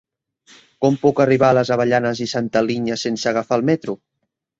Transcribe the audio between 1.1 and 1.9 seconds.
arribar a les